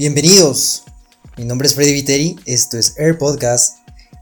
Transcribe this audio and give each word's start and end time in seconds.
Bienvenidos. 0.00 0.84
Mi 1.36 1.44
nombre 1.44 1.68
es 1.68 1.74
Freddy 1.74 1.92
Viteri, 1.92 2.36
esto 2.46 2.78
es 2.78 2.94
Air 2.96 3.18
Podcast. 3.18 3.80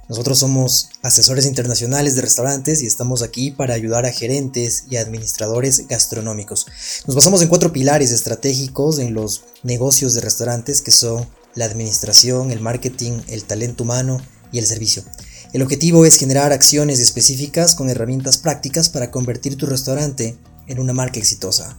Nosotros 0.09 0.41
somos 0.41 0.91
asesores 1.03 1.47
internacionales 1.47 2.17
de 2.17 2.23
restaurantes 2.23 2.83
y 2.83 2.87
estamos 2.89 3.23
aquí 3.23 3.53
para 3.53 3.75
ayudar 3.75 4.05
a 4.05 4.11
gerentes 4.11 4.87
y 4.91 4.97
administradores 4.97 5.87
gastronómicos. 5.87 6.67
Nos 7.07 7.15
basamos 7.15 7.43
en 7.43 7.49
cuatro 7.49 7.73
pilares 7.73 8.11
estratégicos 8.11 8.99
en 8.99 9.15
los 9.15 9.45
negocios 9.63 10.15
de 10.15 10.21
restaurantes 10.21 10.83
que 10.83 10.91
son 10.91 11.29
la 11.55 11.67
administración, 11.67 12.51
el 12.51 12.59
marketing, 12.59 13.21
el 13.29 13.45
talento 13.45 13.85
humano 13.85 14.21
y 14.51 14.59
el 14.59 14.67
servicio. 14.67 15.05
El 15.53 15.63
objetivo 15.63 16.05
es 16.05 16.17
generar 16.17 16.53
acciones 16.53 16.99
específicas 16.99 17.77
con 17.77 17.89
herramientas 17.89 18.39
prácticas 18.39 18.89
para 18.89 19.13
convertir 19.13 19.55
tu 19.55 19.67
restaurante 19.67 20.37
en 20.69 20.79
una 20.79 20.93
marca 20.93 21.19
exitosa. 21.19 21.79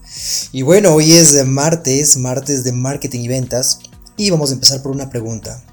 Y 0.52 0.64
bueno, 0.64 0.94
hoy 0.94 1.14
es 1.14 1.46
martes, 1.46 2.18
martes 2.18 2.64
de 2.64 2.72
marketing 2.72 3.22
y 3.22 3.28
ventas, 3.28 3.80
y 4.18 4.30
vamos 4.32 4.50
a 4.50 4.54
empezar 4.54 4.82
por 4.82 4.92
una 4.92 5.10
pregunta. 5.10 5.64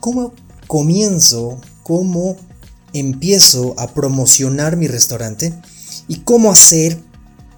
¿Cómo 0.00 0.32
comienzo, 0.66 1.60
cómo 1.82 2.36
empiezo 2.92 3.74
a 3.78 3.94
promocionar 3.94 4.76
mi 4.76 4.88
restaurante? 4.88 5.54
¿Y 6.08 6.20
cómo 6.20 6.50
hacer 6.50 6.98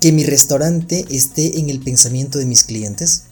que 0.01 0.13
mi 0.13 0.25
restaurante 0.25 1.07
esté 1.11 1.59
en 1.59 1.71
el 1.71 1.81
pensamiento 1.81 2.39
de 2.39 2.47
mis 2.47 2.65
clientes? 2.65 3.25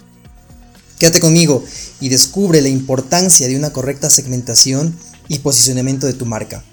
Quédate 0.99 1.21
conmigo 1.21 1.65
y 2.01 2.09
descubre 2.09 2.61
la 2.61 2.69
importancia 2.69 3.47
de 3.47 3.57
una 3.57 3.73
correcta 3.73 4.11
segmentación 4.11 4.97
y 5.29 5.39
posicionamiento 5.39 6.07
de 6.07 6.15
tu 6.15 6.27
marca. 6.27 6.65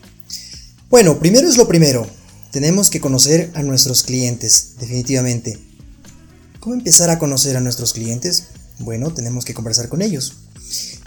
Bueno, 0.90 1.20
primero 1.20 1.48
es 1.48 1.58
lo 1.58 1.68
primero. 1.68 2.08
Tenemos 2.56 2.90
que 2.90 3.02
conocer 3.02 3.52
a 3.54 3.64
nuestros 3.64 4.04
clientes, 4.04 4.76
definitivamente. 4.80 5.60
¿Cómo 6.62 6.74
empezar 6.74 7.10
a 7.10 7.20
conocer 7.20 7.58
a 7.58 7.60
nuestros 7.60 7.92
clientes? 7.92 8.46
Bueno, 8.80 9.14
tenemos 9.14 9.44
que 9.44 9.54
conversar 9.54 9.90
con 9.90 10.02
ellos. 10.02 10.38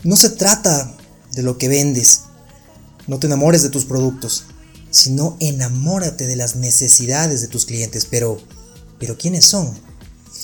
No 0.05 0.19
se 0.19 0.29
trata 0.29 0.95
de 1.33 1.43
lo 1.43 1.57
que 1.57 1.69
vendes. 1.69 2.25
No 3.07 3.19
te 3.19 3.29
enamores 3.29 3.63
de 3.63 3.71
tus 3.71 3.87
productos, 3.87 4.45
sino 4.91 5.39
enamórate 5.41 6.27
de 6.27 6.37
las 6.37 6.57
necesidades 6.57 7.41
de 7.41 7.49
tus 7.49 7.65
clientes. 7.65 8.05
Pero, 8.05 8.39
pero 8.99 9.17
¿quiénes 9.17 9.47
son? 9.47 9.73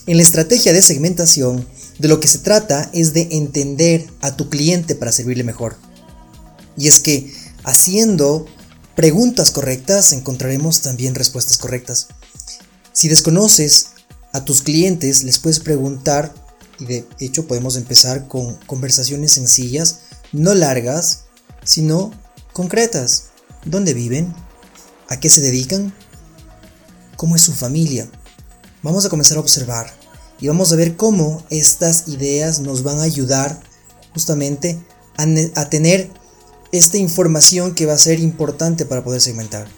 En 0.06 0.16
la 0.16 0.22
estrategia 0.22 0.72
de 0.72 0.80
segmentación, 0.80 1.68
de 1.98 2.08
lo 2.08 2.18
que 2.18 2.28
se 2.28 2.38
trata 2.38 2.88
es 2.94 3.12
de 3.12 3.28
entender 3.32 4.08
a 4.22 4.38
tu 4.38 4.48
cliente 4.48 4.94
para 4.94 5.12
servirle 5.12 5.44
mejor. 5.44 5.76
Y 6.78 6.88
es 6.88 7.00
que 7.00 7.30
haciendo 7.62 8.46
preguntas 8.94 9.50
correctas 9.50 10.12
encontraremos 10.12 10.80
también 10.82 11.14
respuestas 11.14 11.58
correctas. 11.58 12.08
Si 12.92 13.08
desconoces 13.08 13.88
a 14.32 14.44
tus 14.44 14.62
clientes, 14.62 15.24
les 15.24 15.38
puedes 15.38 15.60
preguntar, 15.60 16.34
y 16.78 16.86
de 16.86 17.06
hecho 17.20 17.46
podemos 17.46 17.76
empezar 17.76 18.28
con 18.28 18.56
conversaciones 18.66 19.32
sencillas, 19.32 20.00
no 20.32 20.54
largas, 20.54 21.24
sino 21.64 22.12
concretas. 22.52 23.30
¿Dónde 23.64 23.94
viven? 23.94 24.34
¿A 25.08 25.18
qué 25.18 25.30
se 25.30 25.40
dedican? 25.40 25.94
¿Cómo 27.16 27.36
es 27.36 27.42
su 27.42 27.52
familia? 27.52 28.08
Vamos 28.82 29.06
a 29.06 29.08
comenzar 29.08 29.38
a 29.38 29.40
observar 29.40 29.92
y 30.40 30.48
vamos 30.48 30.72
a 30.72 30.76
ver 30.76 30.96
cómo 30.96 31.44
estas 31.50 32.08
ideas 32.08 32.60
nos 32.60 32.82
van 32.82 32.98
a 32.98 33.04
ayudar 33.04 33.60
justamente 34.12 34.78
a, 35.16 35.26
a 35.60 35.70
tener 35.70 36.10
esta 36.74 36.98
información 36.98 37.74
que 37.74 37.86
va 37.86 37.94
a 37.94 37.98
ser 37.98 38.20
importante 38.20 38.84
para 38.84 39.04
poder 39.04 39.20
segmentar. 39.20 39.68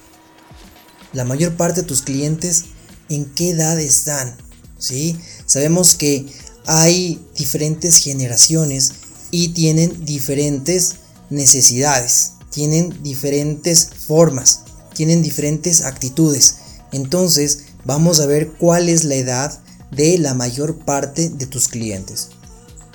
La 1.12 1.24
mayor 1.24 1.56
parte 1.56 1.82
de 1.82 1.86
tus 1.86 2.02
clientes, 2.02 2.64
¿en 3.08 3.26
qué 3.26 3.50
edad 3.50 3.78
están? 3.80 4.36
¿Sí? 4.78 5.18
Sabemos 5.46 5.94
que 5.94 6.26
hay 6.66 7.24
diferentes 7.36 7.96
generaciones 7.96 8.92
y 9.30 9.48
tienen 9.48 10.04
diferentes 10.04 10.96
necesidades, 11.30 12.32
tienen 12.50 13.02
diferentes 13.02 13.88
formas, 14.06 14.62
tienen 14.94 15.22
diferentes 15.22 15.82
actitudes. 15.82 16.56
Entonces, 16.92 17.64
vamos 17.84 18.20
a 18.20 18.26
ver 18.26 18.52
cuál 18.52 18.88
es 18.88 19.04
la 19.04 19.16
edad 19.16 19.60
de 19.90 20.18
la 20.18 20.34
mayor 20.34 20.78
parte 20.84 21.28
de 21.28 21.46
tus 21.46 21.68
clientes. 21.68 22.28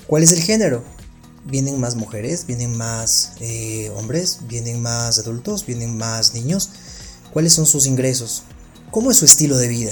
¿Cuál 0.08 0.24
es 0.24 0.32
el 0.32 0.42
género? 0.42 0.84
¿Vienen 1.46 1.80
más 1.80 1.96
mujeres? 1.96 2.46
¿Vienen 2.46 2.78
más 2.78 3.34
eh, 3.40 3.92
hombres? 3.96 4.40
¿Vienen 4.48 4.82
más 4.82 5.18
adultos? 5.18 5.66
¿Vienen 5.66 5.98
más 5.98 6.34
niños? 6.34 6.70
¿Cuáles 7.34 7.54
son 7.54 7.66
sus 7.66 7.88
ingresos? 7.88 8.44
¿Cómo 8.92 9.10
es 9.10 9.18
su 9.18 9.26
estilo 9.26 9.58
de 9.58 9.68
vida? 9.68 9.92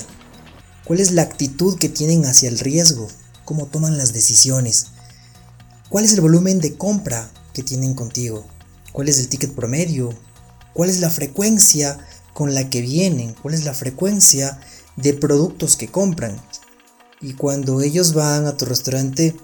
¿Cuál 0.86 1.00
es 1.00 1.12
la 1.12 1.24
actitud 1.24 1.78
que 1.80 1.90
tienen 1.90 2.26
hacia 2.26 2.50
el 2.50 2.60
riesgo? 2.60 3.08
¿Cómo 3.46 3.66
toman 3.66 3.98
las 3.98 4.14
decisiones? 4.14 4.88
¿Cuál 5.90 6.06
es 6.06 6.14
el 6.14 6.22
volumen 6.22 6.60
de 6.60 6.78
compra 6.78 7.32
que 7.54 7.64
tienen 7.64 7.96
contigo? 7.96 8.46
¿Cuál 8.92 9.10
es 9.10 9.18
el 9.18 9.28
ticket 9.28 9.56
promedio? 9.56 10.14
¿Cuál 10.74 10.90
es 10.90 11.00
la 11.00 11.10
frecuencia 11.10 11.98
con 12.34 12.54
la 12.54 12.70
que 12.70 12.82
vienen? 12.82 13.34
¿Cuál 13.34 13.56
es 13.56 13.66
la 13.66 13.74
frecuencia 13.74 14.60
de 14.98 15.14
productos 15.14 15.78
que 15.78 15.88
compran? 15.88 16.40
Y 17.22 17.34
cuando 17.34 17.82
ellos 17.82 18.14
van 18.14 18.46
a 18.46 18.56
tu 18.56 18.66
restaurante, 18.66 19.36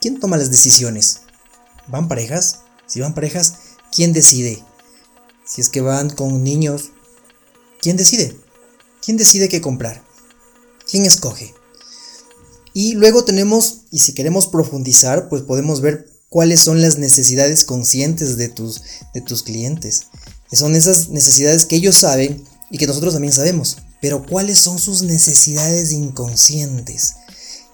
¿quién 0.00 0.20
toma 0.20 0.36
las 0.36 0.50
decisiones? 0.50 1.20
¿Van 1.88 2.08
parejas? 2.08 2.60
Si 2.86 3.00
van 3.00 3.14
parejas, 3.14 3.54
¿quién 3.92 4.12
decide? 4.12 4.62
Si 5.46 5.60
es 5.60 5.68
que 5.68 5.80
van 5.80 6.10
con 6.10 6.42
niños, 6.42 6.90
¿quién 7.80 7.96
decide? 7.96 8.36
¿Quién 9.04 9.16
decide 9.16 9.48
qué 9.48 9.60
comprar? 9.60 10.02
¿Quién 10.90 11.04
escoge? 11.04 11.54
Y 12.72 12.94
luego 12.94 13.24
tenemos, 13.24 13.82
y 13.90 14.00
si 14.00 14.14
queremos 14.14 14.46
profundizar, 14.46 15.28
pues 15.28 15.42
podemos 15.42 15.80
ver 15.80 16.08
cuáles 16.28 16.60
son 16.60 16.82
las 16.82 16.98
necesidades 16.98 17.64
conscientes 17.64 18.36
de 18.36 18.48
tus, 18.48 18.82
de 19.12 19.20
tus 19.20 19.42
clientes. 19.42 20.06
Son 20.52 20.74
esas 20.74 21.08
necesidades 21.08 21.66
que 21.66 21.76
ellos 21.76 21.96
saben 21.96 22.44
y 22.70 22.78
que 22.78 22.86
nosotros 22.86 23.14
también 23.14 23.32
sabemos. 23.32 23.78
Pero 24.00 24.24
cuáles 24.26 24.58
son 24.58 24.78
sus 24.78 25.02
necesidades 25.02 25.92
inconscientes. 25.92 27.14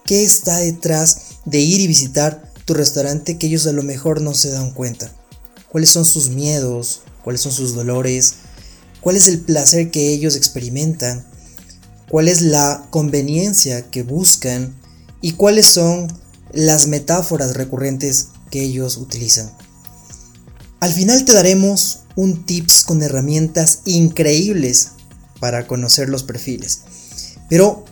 ¿Qué 0.05 0.23
está 0.23 0.57
detrás 0.57 1.17
de 1.45 1.59
ir 1.59 1.79
y 1.79 1.87
visitar 1.87 2.50
tu 2.71 2.77
restaurante 2.77 3.37
que 3.37 3.47
ellos 3.47 3.67
a 3.67 3.73
lo 3.73 3.83
mejor 3.83 4.21
no 4.21 4.33
se 4.33 4.49
dan 4.49 4.71
cuenta? 4.71 5.11
¿Cuáles 5.69 5.89
son 5.89 6.05
sus 6.05 6.29
miedos? 6.29 7.01
¿Cuáles 7.21 7.41
son 7.41 7.51
sus 7.51 7.75
dolores? 7.75 8.35
¿Cuál 9.01 9.17
es 9.17 9.27
el 9.27 9.41
placer 9.41 9.91
que 9.91 10.13
ellos 10.13 10.37
experimentan? 10.37 11.25
¿Cuál 12.07 12.29
es 12.29 12.41
la 12.41 12.87
conveniencia 12.89 13.91
que 13.91 14.03
buscan? 14.03 14.73
¿Y 15.19 15.33
cuáles 15.33 15.65
son 15.65 16.07
las 16.53 16.87
metáforas 16.87 17.57
recurrentes 17.57 18.27
que 18.49 18.61
ellos 18.61 18.95
utilizan? 18.95 19.51
Al 20.79 20.93
final 20.93 21.25
te 21.25 21.33
daremos 21.33 22.03
un 22.15 22.45
tips 22.45 22.85
con 22.85 23.03
herramientas 23.03 23.79
increíbles 23.83 24.91
para 25.41 25.67
conocer 25.67 26.07
los 26.07 26.23
perfiles. 26.23 26.83
Pero 27.49 27.83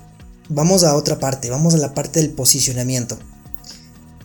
vamos 0.48 0.86
a 0.86 0.96
otra 0.96 1.20
parte, 1.20 1.50
vamos 1.50 1.74
a 1.74 1.80
la 1.80 1.94
parte 1.94 2.22
del 2.22 2.30
posicionamiento. 2.30 3.20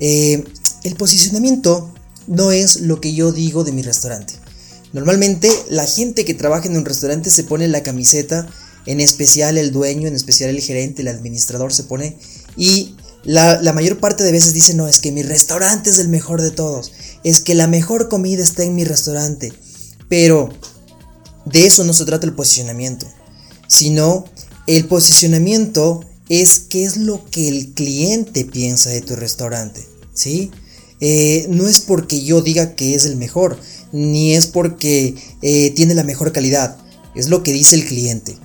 Eh, 0.01 0.45
el 0.83 0.97
posicionamiento 0.97 1.93
no 2.27 2.53
es 2.53 2.81
lo 2.81 3.01
que 3.01 3.15
yo 3.15 3.33
digo 3.33 3.65
de 3.65 3.73
mi 3.73 3.83
restaurante. 3.83 4.35
Normalmente 4.93 5.51
la 5.71 5.87
gente 5.87 6.25
que 6.25 6.35
trabaja 6.35 6.67
en 6.67 6.77
un 6.77 6.85
restaurante 6.85 7.31
se 7.31 7.45
pone 7.45 7.69
la 7.69 7.83
camiseta, 7.83 8.49
en 8.87 9.01
especial 9.01 9.59
el 9.59 9.73
dueño, 9.73 10.09
en 10.09 10.15
especial 10.15 10.51
el 10.51 10.61
gerente, 10.61 11.03
el 11.03 11.09
administrador 11.09 11.73
se 11.73 11.85
pone 11.85 12.17
y 12.57 12.97
la, 13.25 13.61
la 13.61 13.73
mayor 13.73 13.99
parte 13.99 14.23
de 14.23 14.33
veces 14.33 14.53
dice, 14.53 14.75
no, 14.75 14.87
es 14.87 15.01
que 15.01 15.11
mi 15.11 15.23
restaurante 15.23 15.91
es 15.91 15.99
el 15.99 16.09
mejor 16.09 16.43
de 16.43 16.51
todos, 16.51 16.93
es 17.25 17.41
que 17.41 17.55
la 17.55 17.67
mejor 17.67 18.09
comida 18.09 18.43
está 18.43 18.63
en 18.63 18.75
mi 18.75 18.85
restaurante. 18.85 19.53
Pero 20.09 20.51
de 21.45 21.67
eso 21.67 21.85
no 21.85 21.93
se 21.93 22.05
trata 22.05 22.27
el 22.27 22.35
posicionamiento, 22.35 23.07
sino 23.67 24.25
el 24.67 24.87
posicionamiento 24.87 26.05
es 26.29 26.59
qué 26.59 26.85
es 26.85 26.97
lo 26.97 27.25
que 27.31 27.49
el 27.49 27.73
cliente 27.73 28.45
piensa 28.45 28.91
de 28.91 29.03
tu 29.03 29.17
restaurante, 29.17 29.87
¿sí? 30.13 30.51
Eh, 31.01 31.47
no 31.51 31.69
es 31.69 31.81
porque 31.81 32.23
yo 32.23 32.41
diga 32.41 32.75
que 32.75 32.95
es 32.95 33.05
el 33.05 33.17
mejor, 33.17 33.59
ni 33.93 34.35
es 34.35 34.47
porque 34.47 35.15
eh, 35.43 35.71
tiene 35.73 35.95
la 35.95 36.05
mejor 36.05 36.33
calidad. 36.33 36.79
Es 37.15 37.29
lo 37.29 37.43
que 37.43 37.53
dice 37.53 37.77
el 37.77 37.85
cliente, 37.85 38.37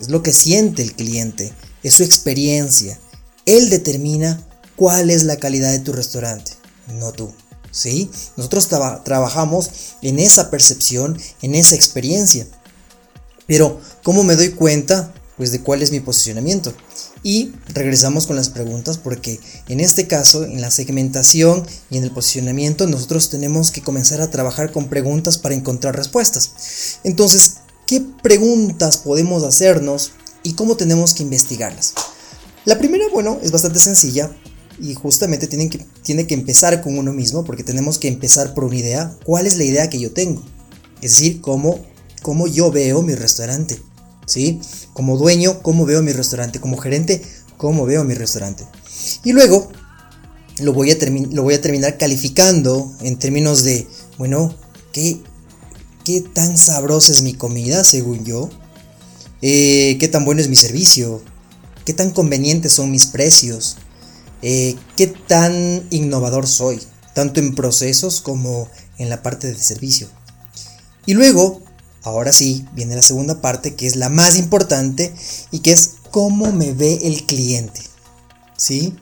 es 0.00 0.10
lo 0.10 0.22
que 0.22 0.32
siente 0.32 0.82
el 0.82 0.94
cliente, 0.94 1.52
es 1.82 1.94
su 1.94 2.02
experiencia. 2.02 2.98
Él 3.46 3.70
determina 3.70 4.46
cuál 4.76 5.10
es 5.10 5.24
la 5.24 5.36
calidad 5.36 5.72
de 5.72 5.80
tu 5.80 5.92
restaurante, 5.92 6.52
no 6.94 7.12
tú. 7.12 7.32
¿Sí? 7.70 8.10
Nosotros 8.36 8.68
trabajamos 8.68 9.70
en 10.02 10.18
esa 10.18 10.50
percepción, 10.50 11.18
en 11.40 11.54
esa 11.54 11.74
experiencia. 11.74 12.46
Pero, 13.46 13.80
¿cómo 14.02 14.24
me 14.24 14.36
doy 14.36 14.50
cuenta? 14.50 15.14
Pues 15.36 15.50
de 15.50 15.60
cuál 15.60 15.82
es 15.82 15.92
mi 15.92 16.00
posicionamiento. 16.00 16.72
Y 17.22 17.52
regresamos 17.68 18.26
con 18.26 18.36
las 18.36 18.48
preguntas 18.48 18.98
porque 18.98 19.40
en 19.68 19.80
este 19.80 20.06
caso, 20.06 20.44
en 20.44 20.60
la 20.60 20.70
segmentación 20.70 21.64
y 21.90 21.98
en 21.98 22.04
el 22.04 22.10
posicionamiento, 22.10 22.86
nosotros 22.86 23.30
tenemos 23.30 23.70
que 23.70 23.82
comenzar 23.82 24.20
a 24.20 24.30
trabajar 24.30 24.72
con 24.72 24.88
preguntas 24.88 25.38
para 25.38 25.54
encontrar 25.54 25.96
respuestas. 25.96 26.98
Entonces, 27.04 27.58
¿qué 27.86 28.02
preguntas 28.22 28.98
podemos 28.98 29.44
hacernos 29.44 30.12
y 30.42 30.54
cómo 30.54 30.76
tenemos 30.76 31.14
que 31.14 31.22
investigarlas? 31.22 31.94
La 32.64 32.78
primera, 32.78 33.04
bueno, 33.12 33.38
es 33.42 33.50
bastante 33.50 33.78
sencilla 33.78 34.30
y 34.80 34.94
justamente 34.94 35.46
tienen 35.46 35.68
que, 35.68 35.78
tiene 36.02 36.26
que 36.26 36.34
empezar 36.34 36.80
con 36.80 36.98
uno 36.98 37.12
mismo 37.12 37.44
porque 37.44 37.64
tenemos 37.64 37.98
que 37.98 38.08
empezar 38.08 38.54
por 38.54 38.64
una 38.64 38.76
idea. 38.76 39.16
¿Cuál 39.24 39.46
es 39.46 39.56
la 39.56 39.64
idea 39.64 39.90
que 39.90 40.00
yo 40.00 40.12
tengo? 40.12 40.42
Es 41.00 41.12
decir, 41.12 41.40
cómo, 41.40 41.84
cómo 42.22 42.46
yo 42.46 42.70
veo 42.70 43.02
mi 43.02 43.14
restaurante. 43.14 43.80
¿Sí? 44.26 44.60
Como 44.92 45.16
dueño, 45.16 45.62
cómo 45.62 45.86
veo 45.86 46.02
mi 46.02 46.12
restaurante, 46.12 46.60
como 46.60 46.76
gerente, 46.76 47.22
cómo 47.56 47.84
veo 47.86 48.04
mi 48.04 48.14
restaurante. 48.14 48.64
Y 49.24 49.32
luego 49.32 49.70
lo 50.60 50.72
voy 50.72 50.90
a, 50.90 50.96
lo 51.30 51.42
voy 51.42 51.54
a 51.54 51.60
terminar 51.60 51.98
calificando 51.98 52.92
en 53.00 53.18
términos 53.18 53.64
de, 53.64 53.86
bueno, 54.18 54.54
¿qué, 54.92 55.20
qué 56.04 56.20
tan 56.20 56.58
sabrosa 56.58 57.12
es 57.12 57.22
mi 57.22 57.34
comida, 57.34 57.84
según 57.84 58.24
yo? 58.24 58.50
Eh, 59.40 59.96
¿Qué 59.98 60.08
tan 60.08 60.24
bueno 60.24 60.40
es 60.40 60.48
mi 60.48 60.56
servicio? 60.56 61.22
¿Qué 61.84 61.92
tan 61.94 62.10
convenientes 62.10 62.72
son 62.72 62.90
mis 62.90 63.06
precios? 63.06 63.76
Eh, 64.40 64.76
¿Qué 64.96 65.08
tan 65.08 65.84
innovador 65.90 66.46
soy? 66.46 66.80
Tanto 67.14 67.40
en 67.40 67.54
procesos 67.54 68.20
como 68.20 68.68
en 68.98 69.08
la 69.08 69.22
parte 69.22 69.48
de 69.52 69.58
servicio. 69.58 70.08
Y 71.06 71.14
luego 71.14 71.60
Ahora 72.02 72.32
sí, 72.32 72.66
viene 72.72 72.96
la 72.96 73.02
segunda 73.02 73.40
parte 73.40 73.74
que 73.74 73.86
es 73.86 73.96
la 73.96 74.08
más 74.08 74.36
importante 74.36 75.14
y 75.50 75.60
que 75.60 75.72
es 75.72 75.92
cómo 76.10 76.52
me 76.52 76.72
ve 76.72 77.00
el 77.02 77.24
cliente. 77.24 77.80
¿Sí? 78.56 78.96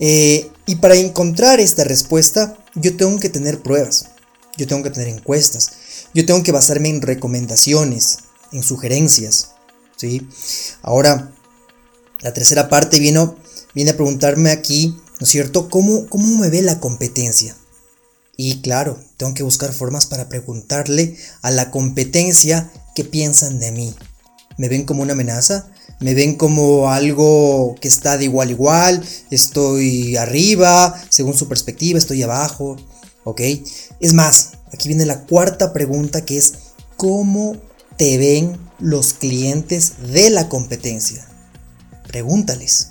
Eh, 0.00 0.50
y 0.66 0.76
para 0.76 0.94
encontrar 0.94 1.60
esta 1.60 1.84
respuesta, 1.84 2.56
yo 2.74 2.96
tengo 2.96 3.18
que 3.18 3.28
tener 3.28 3.62
pruebas, 3.62 4.06
yo 4.56 4.66
tengo 4.66 4.82
que 4.82 4.90
tener 4.90 5.08
encuestas, 5.08 5.70
yo 6.14 6.24
tengo 6.26 6.42
que 6.42 6.52
basarme 6.52 6.88
en 6.88 7.02
recomendaciones, 7.02 8.18
en 8.52 8.62
sugerencias. 8.62 9.50
¿Sí? 9.96 10.28
Ahora, 10.82 11.32
la 12.20 12.32
tercera 12.32 12.68
parte 12.68 13.00
viene, 13.00 13.30
viene 13.74 13.90
a 13.90 13.96
preguntarme 13.96 14.50
aquí, 14.50 14.96
¿no 15.18 15.24
es 15.24 15.28
cierto? 15.28 15.68
¿Cómo, 15.68 16.06
¿Cómo 16.08 16.38
me 16.38 16.50
ve 16.50 16.62
la 16.62 16.78
competencia? 16.78 17.56
Y 18.40 18.60
claro, 18.60 19.00
tengo 19.16 19.34
que 19.34 19.42
buscar 19.42 19.72
formas 19.72 20.06
para 20.06 20.28
preguntarle 20.28 21.16
a 21.42 21.50
la 21.50 21.72
competencia 21.72 22.70
qué 22.94 23.02
piensan 23.02 23.58
de 23.58 23.72
mí. 23.72 23.96
¿Me 24.56 24.68
ven 24.68 24.84
como 24.84 25.02
una 25.02 25.14
amenaza? 25.14 25.66
¿Me 25.98 26.14
ven 26.14 26.36
como 26.36 26.88
algo 26.92 27.74
que 27.80 27.88
está 27.88 28.16
de 28.16 28.26
igual 28.26 28.46
a 28.46 28.52
igual? 28.52 29.04
¿Estoy 29.32 30.16
arriba? 30.16 30.94
Según 31.08 31.34
su 31.34 31.48
perspectiva, 31.48 31.98
estoy 31.98 32.22
abajo. 32.22 32.76
¿Ok? 33.24 33.40
Es 33.98 34.12
más, 34.12 34.50
aquí 34.72 34.86
viene 34.86 35.04
la 35.04 35.26
cuarta 35.26 35.72
pregunta 35.72 36.24
que 36.24 36.38
es 36.38 36.54
¿cómo 36.96 37.56
te 37.96 38.18
ven 38.18 38.56
los 38.78 39.14
clientes 39.14 39.94
de 40.12 40.30
la 40.30 40.48
competencia? 40.48 41.26
Pregúntales. 42.06 42.90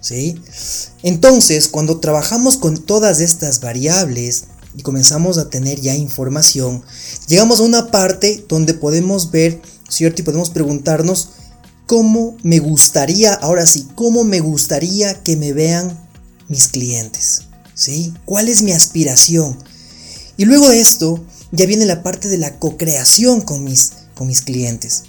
¿Sí? 0.00 0.40
Entonces, 1.02 1.66
cuando 1.66 1.98
trabajamos 1.98 2.58
con 2.58 2.84
todas 2.84 3.18
estas 3.18 3.60
variables, 3.60 4.44
y 4.76 4.82
comenzamos 4.82 5.38
a 5.38 5.50
tener 5.50 5.80
ya 5.80 5.94
información, 5.94 6.82
llegamos 7.28 7.60
a 7.60 7.64
una 7.64 7.90
parte 7.90 8.44
donde 8.48 8.74
podemos 8.74 9.30
ver, 9.30 9.60
¿cierto? 9.88 10.22
Y 10.22 10.24
podemos 10.24 10.50
preguntarnos 10.50 11.30
cómo 11.86 12.36
me 12.42 12.58
gustaría, 12.58 13.34
ahora 13.34 13.66
sí, 13.66 13.86
cómo 13.94 14.24
me 14.24 14.40
gustaría 14.40 15.22
que 15.22 15.36
me 15.36 15.52
vean 15.52 16.08
mis 16.48 16.68
clientes, 16.68 17.42
¿sí? 17.74 18.12
¿Cuál 18.24 18.48
es 18.48 18.62
mi 18.62 18.72
aspiración? 18.72 19.58
Y 20.36 20.46
luego 20.46 20.68
de 20.68 20.80
esto, 20.80 21.24
ya 21.52 21.66
viene 21.66 21.86
la 21.86 22.02
parte 22.02 22.28
de 22.28 22.38
la 22.38 22.58
co-creación 22.58 23.40
con 23.40 23.62
mis, 23.62 23.92
con 24.14 24.26
mis 24.26 24.42
clientes. 24.42 25.04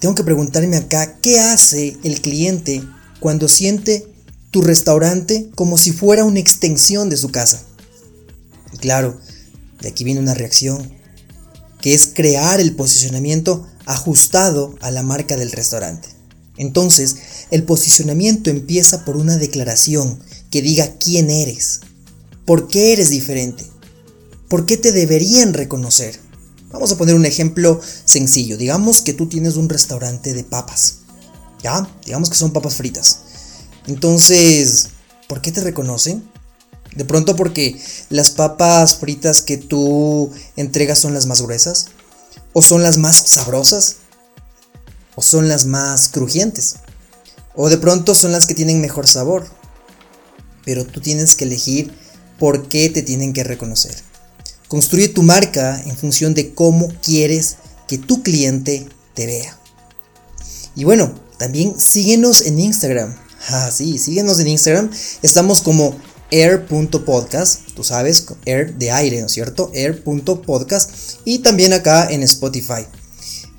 Tengo 0.00 0.14
que 0.14 0.24
preguntarme 0.24 0.76
acá, 0.76 1.18
¿qué 1.22 1.40
hace 1.40 1.96
el 2.04 2.20
cliente 2.20 2.82
cuando 3.20 3.48
siente 3.48 4.06
tu 4.50 4.60
restaurante 4.60 5.50
como 5.54 5.78
si 5.78 5.92
fuera 5.92 6.24
una 6.24 6.40
extensión 6.40 7.08
de 7.08 7.16
su 7.16 7.30
casa? 7.30 7.62
Y 8.74 8.78
claro, 8.78 9.18
de 9.80 9.88
aquí 9.88 10.04
viene 10.04 10.20
una 10.20 10.34
reacción, 10.34 10.92
que 11.80 11.94
es 11.94 12.06
crear 12.06 12.60
el 12.60 12.74
posicionamiento 12.74 13.66
ajustado 13.86 14.74
a 14.80 14.90
la 14.90 15.02
marca 15.02 15.36
del 15.36 15.52
restaurante. 15.52 16.08
Entonces, 16.56 17.16
el 17.50 17.64
posicionamiento 17.64 18.50
empieza 18.50 19.04
por 19.04 19.16
una 19.16 19.36
declaración 19.36 20.18
que 20.50 20.62
diga 20.62 20.96
quién 20.98 21.30
eres, 21.30 21.80
por 22.44 22.68
qué 22.68 22.92
eres 22.92 23.10
diferente, 23.10 23.64
por 24.48 24.66
qué 24.66 24.76
te 24.76 24.92
deberían 24.92 25.54
reconocer. 25.54 26.18
Vamos 26.70 26.90
a 26.90 26.98
poner 26.98 27.14
un 27.14 27.26
ejemplo 27.26 27.80
sencillo. 28.04 28.56
Digamos 28.56 29.02
que 29.02 29.12
tú 29.12 29.28
tienes 29.28 29.56
un 29.56 29.68
restaurante 29.68 30.32
de 30.32 30.42
papas. 30.42 30.98
¿Ya? 31.62 31.88
Digamos 32.04 32.28
que 32.28 32.36
son 32.36 32.52
papas 32.52 32.74
fritas. 32.74 33.20
Entonces, 33.86 34.88
¿por 35.28 35.40
qué 35.40 35.52
te 35.52 35.60
reconocen? 35.60 36.24
De 36.96 37.04
pronto 37.04 37.36
porque 37.36 37.80
las 38.08 38.30
papas 38.30 38.96
fritas 38.96 39.42
que 39.42 39.56
tú 39.56 40.30
entregas 40.56 40.98
son 40.98 41.14
las 41.14 41.26
más 41.26 41.42
gruesas. 41.42 41.86
O 42.52 42.62
son 42.62 42.82
las 42.82 42.98
más 42.98 43.16
sabrosas. 43.16 43.96
O 45.16 45.22
son 45.22 45.48
las 45.48 45.66
más 45.66 46.08
crujientes. 46.08 46.76
O 47.54 47.68
de 47.68 47.78
pronto 47.78 48.14
son 48.14 48.32
las 48.32 48.46
que 48.46 48.54
tienen 48.54 48.80
mejor 48.80 49.06
sabor. 49.06 49.46
Pero 50.64 50.84
tú 50.86 51.00
tienes 51.00 51.34
que 51.34 51.44
elegir 51.44 51.92
por 52.38 52.68
qué 52.68 52.88
te 52.90 53.02
tienen 53.02 53.32
que 53.32 53.44
reconocer. 53.44 53.94
Construye 54.68 55.08
tu 55.08 55.22
marca 55.22 55.80
en 55.84 55.96
función 55.96 56.34
de 56.34 56.54
cómo 56.54 56.88
quieres 57.02 57.56
que 57.86 57.98
tu 57.98 58.22
cliente 58.22 58.88
te 59.14 59.26
vea. 59.26 59.58
Y 60.74 60.84
bueno, 60.84 61.14
también 61.38 61.78
síguenos 61.78 62.42
en 62.42 62.58
Instagram. 62.58 63.16
Ah, 63.48 63.70
sí, 63.70 63.98
síguenos 63.98 64.40
en 64.40 64.48
Instagram. 64.48 64.90
Estamos 65.22 65.60
como 65.60 65.96
air.podcast, 66.30 67.72
tú 67.74 67.84
sabes, 67.84 68.26
air 68.44 68.74
de 68.74 68.90
aire, 68.90 69.20
¿no 69.20 69.26
es 69.26 69.32
cierto? 69.32 69.70
air.podcast 69.74 70.90
y 71.24 71.40
también 71.40 71.72
acá 71.72 72.08
en 72.10 72.22
Spotify. 72.22 72.86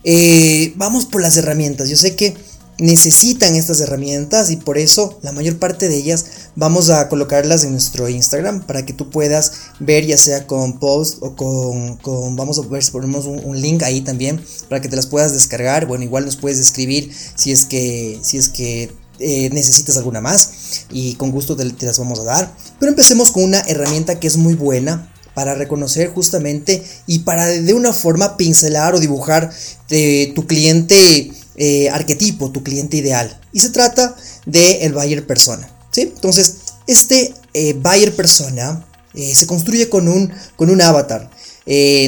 Eh, 0.03 0.73
vamos 0.75 1.05
por 1.05 1.21
las 1.21 1.37
herramientas, 1.37 1.89
yo 1.89 1.97
sé 1.97 2.15
que 2.15 2.35
necesitan 2.77 3.55
estas 3.55 3.79
herramientas 3.79 4.51
y 4.51 4.57
por 4.57 4.77
eso 4.77 5.17
la 5.21 5.31
mayor 5.31 5.57
parte 5.57 5.87
de 5.87 5.95
ellas 5.95 6.25
vamos 6.55 6.89
a 6.89 7.07
colocarlas 7.07 7.63
en 7.63 7.71
nuestro 7.71 8.09
Instagram 8.09 8.65
para 8.65 8.85
que 8.85 8.93
tú 8.93 9.09
puedas 9.09 9.53
ver 9.79 10.05
ya 10.05 10.17
sea 10.17 10.45
con 10.45 10.79
post 10.79 11.19
o 11.21 11.35
con, 11.35 12.35
vamos 12.35 12.59
a 12.59 12.67
ver 12.67 12.83
si 12.83 12.91
ponemos 12.91 13.25
un, 13.25 13.43
un, 13.45 13.61
link 13.61 13.81
ahí 13.83 14.01
también 14.01 14.43
para 14.67 14.81
que 14.81 14.89
te 14.89 14.97
las 14.97 15.07
puedas 15.07 15.31
descargar 15.31 15.85
bueno 15.85 16.03
igual 16.03 16.25
nos 16.25 16.35
puedes 16.35 16.59
escribir 16.59 17.11
si 17.35 17.53
es 17.53 17.65
que 17.65 18.19
si 18.21 18.37
es 18.37 18.49
que 18.49 18.91
eh, 19.19 19.49
necesitas 19.51 19.97
alguna 19.97 20.21
más 20.21 20.85
y 20.91 21.15
con 21.15 21.31
gusto 21.31 21.55
te, 21.55 21.85
las 21.85 21.99
vamos 21.99 22.19
a 22.19 22.23
dar. 22.23 22.55
Pero 22.79 22.89
empecemos 22.89 23.31
con 23.31 23.43
una 23.43 23.59
herramienta 23.61 24.19
que 24.19 24.27
es 24.27 24.37
muy 24.37 24.53
buena 24.53 25.11
para 25.33 25.55
reconocer 25.55 26.09
justamente 26.09 26.83
y 27.07 27.19
para 27.19 27.45
de 27.45 27.73
una 27.73 27.93
forma 27.93 28.37
pincelar 28.37 28.95
o 28.95 28.99
dibujar 28.99 29.51
de 29.89 30.31
tu 30.35 30.47
cliente 30.47 31.31
eh, 31.55 31.89
arquetipo, 31.89 32.51
tu 32.51 32.63
cliente 32.63 32.97
ideal. 32.97 33.39
Y 33.51 33.59
se 33.59 33.69
trata 33.69 34.15
de 34.45 34.85
el 34.85 34.93
buyer 34.93 35.25
persona. 35.25 35.69
¿sí? 35.91 36.01
Entonces, 36.01 36.55
este 36.87 37.33
eh, 37.53 37.73
buyer 37.73 38.15
persona 38.15 38.85
se 39.33 39.47
construye 39.47 39.87
con 39.87 40.09
un, 40.09 40.29
con 40.57 40.69
un 40.69 40.81
avatar. 40.81 41.31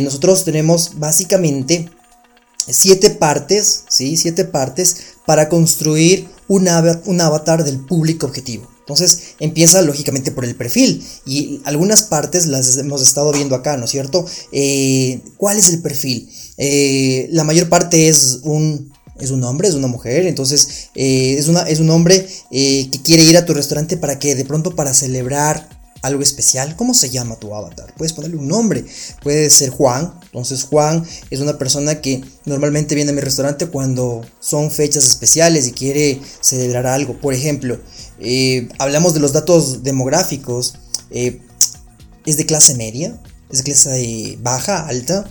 nosotros 0.01 0.43
tenemos 0.43 0.99
básicamente 0.99 1.89
siete 2.69 3.09
partes, 3.09 3.83
¿sí? 3.89 4.17
Siete 4.17 4.45
partes 4.45 4.97
para 5.25 5.50
construir 5.50 6.27
un, 6.47 6.67
avatar 6.67 7.63
del 7.63 7.79
público 7.79 8.25
objetivo. 8.25 8.67
Entonces 8.79 9.36
empieza 9.39 9.81
lógicamente 9.81 10.31
por 10.31 10.45
el 10.45 10.55
perfil 10.55 11.05
y 11.25 11.59
algunas 11.65 12.03
partes 12.03 12.45
las 12.45 12.77
hemos 12.77 13.01
estado 13.01 13.33
viendo 13.33 13.55
acá, 13.55 13.75
¿no 13.75 13.86
es 13.86 13.91
cierto? 13.91 14.25
Eh, 14.53 15.21
¿Cuál 15.36 15.57
es 15.57 15.69
el 15.69 15.81
perfil? 15.81 16.29
Eh, 16.57 17.27
la 17.31 17.43
mayor 17.43 17.67
parte 17.67 18.07
es 18.07 18.39
un, 18.43 18.93
es 19.19 19.31
un 19.31 19.43
hombre, 19.43 19.67
es 19.67 19.75
una 19.75 19.88
mujer, 19.88 20.25
entonces 20.25 20.89
eh, 20.95 21.36
es, 21.38 21.50
una, 21.50 21.63
es 21.63 21.79
un 21.81 21.89
hombre 21.89 22.25
que 22.50 23.00
quiere 23.03 23.24
ir 23.24 23.36
a 23.36 23.45
tu 23.45 23.53
restaurante 23.53 23.97
para 23.97 24.19
que 24.19 24.36
de 24.36 24.45
pronto 24.45 24.74
para 24.74 24.93
celebrar 24.93 25.76
algo 26.01 26.21
especial. 26.21 26.75
¿Cómo 26.75 26.93
se 26.93 27.09
llama 27.09 27.35
tu 27.35 27.53
avatar? 27.53 27.93
Puedes 27.97 28.13
ponerle 28.13 28.37
un 28.37 28.47
nombre. 28.47 28.85
Puede 29.21 29.49
ser 29.49 29.69
Juan. 29.69 30.13
Entonces 30.25 30.63
Juan 30.63 31.05
es 31.29 31.39
una 31.39 31.57
persona 31.57 32.01
que 32.01 32.23
normalmente 32.45 32.95
viene 32.95 33.11
a 33.11 33.13
mi 33.13 33.21
restaurante 33.21 33.67
cuando 33.67 34.25
son 34.39 34.71
fechas 34.71 35.05
especiales 35.07 35.67
y 35.67 35.71
quiere 35.71 36.21
celebrar 36.41 36.87
algo. 36.87 37.19
Por 37.19 37.33
ejemplo, 37.33 37.79
eh, 38.19 38.69
hablamos 38.79 39.13
de 39.13 39.19
los 39.19 39.33
datos 39.33 39.83
demográficos. 39.83 40.75
Eh, 41.11 41.41
es 42.25 42.37
de 42.37 42.45
clase 42.45 42.75
media, 42.75 43.19
es 43.49 43.59
de 43.59 43.63
clase 43.63 44.37
baja, 44.41 44.87
alta. 44.87 45.27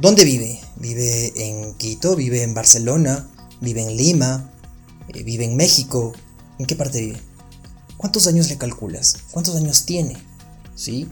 ¿Dónde 0.00 0.24
vive? 0.24 0.60
Vive 0.76 1.32
en 1.36 1.74
Quito, 1.74 2.16
vive 2.16 2.42
en 2.42 2.54
Barcelona, 2.54 3.28
vive 3.60 3.82
en 3.82 3.96
Lima, 3.96 4.50
eh, 5.12 5.22
vive 5.22 5.44
en 5.44 5.56
México. 5.56 6.12
¿En 6.58 6.66
qué 6.66 6.76
parte 6.76 7.00
vive? 7.00 7.33
¿Cuántos 8.04 8.26
años 8.26 8.50
le 8.50 8.58
calculas? 8.58 9.16
¿Cuántos 9.30 9.56
años 9.56 9.86
tiene? 9.86 10.18
¿Sí? 10.74 11.08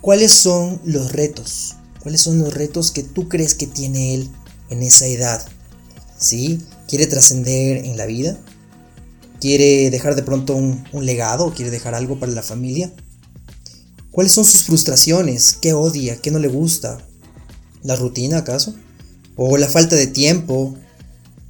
¿Cuáles 0.00 0.32
son 0.32 0.80
los 0.82 1.12
retos? 1.12 1.76
¿Cuáles 2.02 2.22
son 2.22 2.40
los 2.40 2.52
retos 2.52 2.90
que 2.90 3.04
tú 3.04 3.28
crees 3.28 3.54
que 3.54 3.68
tiene 3.68 4.14
él 4.14 4.28
en 4.68 4.82
esa 4.82 5.06
edad? 5.06 5.46
¿Sí? 6.18 6.60
¿Quiere 6.88 7.06
trascender 7.06 7.84
en 7.84 7.96
la 7.96 8.06
vida? 8.06 8.36
¿Quiere 9.40 9.90
dejar 9.90 10.16
de 10.16 10.24
pronto 10.24 10.56
un, 10.56 10.84
legado? 11.06 11.54
¿Quiere 11.54 11.70
dejar 11.70 11.94
algo 11.94 12.18
para 12.18 12.32
la 12.32 12.42
familia? 12.42 12.92
¿Cuáles 14.10 14.32
son 14.32 14.44
sus 14.44 14.64
frustraciones? 14.64 15.52
¿Qué 15.52 15.72
odia? 15.72 16.20
¿Qué 16.20 16.32
no 16.32 16.40
le 16.40 16.48
gusta? 16.48 16.98
¿La 17.84 17.94
rutina 17.94 18.38
acaso? 18.38 18.74
¿O 19.36 19.56
la 19.56 19.68
falta 19.68 19.94
de 19.94 20.08
tiempo? 20.08 20.74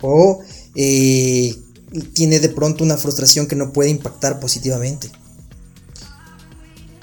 ¿O 0.02 0.40
eh, 0.74 1.56
tiene 2.12 2.40
de 2.40 2.48
pronto 2.48 2.84
una 2.84 2.96
frustración 2.96 3.46
que 3.46 3.56
no 3.56 3.72
puede 3.72 3.90
impactar 3.90 4.40
positivamente? 4.40 5.10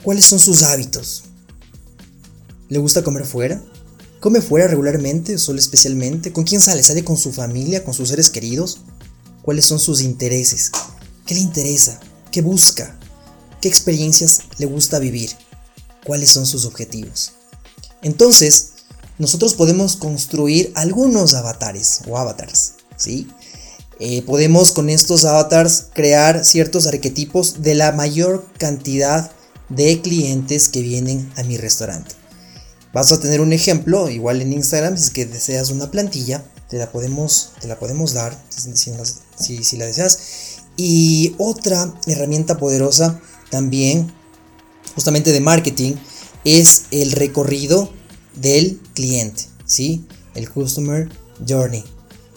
¿Cuáles 0.03 0.25
son 0.25 0.39
sus 0.39 0.63
hábitos? 0.63 1.23
¿Le 2.69 2.79
gusta 2.79 3.03
comer 3.03 3.25
fuera? 3.25 3.61
¿Come 4.19 4.41
fuera 4.41 4.67
regularmente 4.67 5.37
solo 5.37 5.59
especialmente? 5.59 6.31
¿Con 6.31 6.43
quién 6.43 6.61
sale? 6.61 6.83
¿Sale 6.83 7.03
con 7.03 7.17
su 7.17 7.31
familia? 7.31 7.83
¿Con 7.83 7.93
sus 7.93 8.09
seres 8.09 8.29
queridos? 8.29 8.81
¿Cuáles 9.41 9.65
son 9.65 9.79
sus 9.79 10.01
intereses? 10.01 10.71
¿Qué 11.25 11.35
le 11.35 11.41
interesa? 11.41 11.99
¿Qué 12.31 12.41
busca? 12.41 12.99
¿Qué 13.61 13.67
experiencias 13.67 14.41
le 14.57 14.65
gusta 14.65 14.99
vivir? 14.99 15.31
¿Cuáles 16.05 16.29
son 16.29 16.45
sus 16.45 16.65
objetivos? 16.65 17.33
Entonces, 18.01 18.71
nosotros 19.17 19.53
podemos 19.53 19.95
construir 19.95 20.71
algunos 20.75 21.33
avatares 21.35 22.01
o 22.07 22.17
avatars, 22.17 22.73
¿sí? 22.97 23.27
Eh, 24.03 24.23
podemos 24.23 24.71
con 24.71 24.89
estos 24.89 25.25
avatars 25.25 25.85
crear 25.93 26.43
ciertos 26.43 26.87
arquetipos 26.87 27.61
de 27.61 27.75
la 27.75 27.91
mayor 27.91 28.43
cantidad 28.57 29.31
de 29.69 30.01
clientes 30.01 30.69
que 30.69 30.81
vienen 30.81 31.31
a 31.37 31.43
mi 31.43 31.55
restaurante. 31.55 32.15
Vas 32.93 33.11
a 33.11 33.19
tener 33.19 33.41
un 33.41 33.53
ejemplo, 33.53 34.09
igual 34.09 34.41
en 34.41 34.53
Instagram, 34.53 34.97
si 34.97 35.03
es 35.03 35.09
que 35.11 35.27
deseas 35.27 35.69
una 35.69 35.91
plantilla, 35.91 36.43
te 36.67 36.79
la 36.79 36.91
podemos, 36.91 37.51
te 37.61 37.67
la 37.67 37.77
podemos 37.77 38.13
dar, 38.13 38.35
si, 38.49 39.63
si 39.63 39.77
la 39.77 39.85
deseas. 39.85 40.17
Y 40.75 41.35
otra 41.37 41.93
herramienta 42.07 42.57
poderosa 42.57 43.21
también, 43.51 44.11
justamente 44.95 45.31
de 45.31 45.41
marketing, 45.41 45.93
es 46.43 46.85
el 46.89 47.11
recorrido 47.11 47.93
del 48.33 48.81
cliente, 48.95 49.43
¿sí? 49.63 50.07
El 50.33 50.49
Customer 50.49 51.07
Journey. 51.47 51.83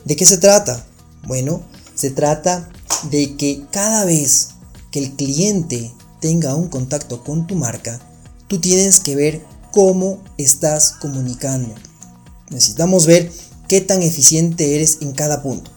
¿De 0.05 0.15
qué 0.15 0.27
se 0.27 0.37
trata? 0.37 0.85
Bueno, 1.27 1.63
se 1.95 2.11
trata 2.11 2.69
de 3.11 3.37
que 3.37 3.65
cada 3.71 4.05
vez 4.05 4.51
que 4.91 4.99
el 5.01 5.13
cliente 5.13 5.93
tenga 6.21 6.55
un 6.55 6.69
contacto 6.69 7.23
con 7.23 7.47
tu 7.47 7.55
marca, 7.55 8.01
tú 8.49 8.61
tienes 8.61 9.01
que 9.01 9.17
ver 9.17 9.45
cómo 9.71 10.23
estás 10.39 10.93
comunicando. 10.93 11.75
Necesitamos 12.51 13.07
ver 13.07 13.31
qué 13.69 13.81
tan 13.81 14.03
eficiente 14.03 14.77
eres 14.77 14.99
en 15.01 15.13
cada 15.13 15.43
punto. 15.43 15.71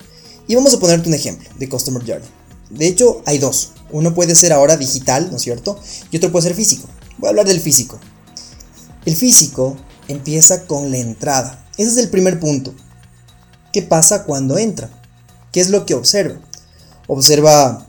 Y 0.48 0.56
vamos 0.56 0.74
a 0.74 0.80
ponerte 0.80 1.10
un 1.10 1.16
ejemplo 1.16 1.50
de 1.58 1.68
Customer 1.68 2.04
Journey. 2.06 2.30
De 2.70 2.88
hecho, 2.88 3.22
hay 3.26 3.38
dos. 3.38 3.72
Uno 3.92 4.14
puede 4.14 4.36
ser 4.36 4.54
ahora 4.54 4.78
digital, 4.78 5.30
¿no 5.32 5.38
es 5.38 5.44
cierto? 5.44 5.80
Y 6.12 6.18
otro 6.18 6.32
puede 6.32 6.44
ser 6.44 6.56
físico. 6.56 6.88
Voy 7.18 7.28
a 7.28 7.30
hablar 7.30 7.48
del 7.48 7.62
físico. 7.62 8.00
El 9.06 9.16
físico 9.16 9.78
empieza 10.08 10.66
con 10.66 10.92
la 10.92 10.98
entrada. 10.98 11.66
Ese 11.78 11.92
es 11.92 11.98
el 11.98 12.10
primer 12.10 12.40
punto. 12.40 12.74
¿Qué 13.72 13.82
pasa 13.82 14.24
cuando 14.24 14.58
entra? 14.58 14.90
¿Qué 15.58 15.62
es 15.62 15.72
lo 15.72 15.88
que 15.88 15.96
observa? 15.96 16.40
Observa 17.08 17.88